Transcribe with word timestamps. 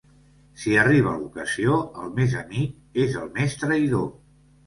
Si 0.61 0.71
arriba 0.83 1.11
l'ocasió, 1.17 1.75
el 2.05 2.09
més 2.17 2.33
amic 2.41 3.03
és 3.05 3.17
el 3.25 3.31
més 3.39 3.59
traïdor. 3.65 4.09